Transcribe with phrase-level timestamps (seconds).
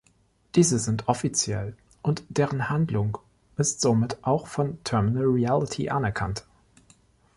[0.55, 3.19] Diese sind offiziell und deren Handlung
[3.57, 6.43] ist somit auch von "Terminal Reality" anerkannt.